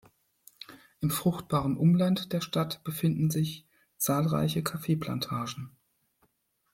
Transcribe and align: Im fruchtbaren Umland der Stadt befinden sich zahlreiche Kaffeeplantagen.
Im 1.01 1.11
fruchtbaren 1.11 1.77
Umland 1.77 2.33
der 2.33 2.41
Stadt 2.41 2.83
befinden 2.83 3.29
sich 3.29 3.67
zahlreiche 3.97 4.63
Kaffeeplantagen. 4.63 5.77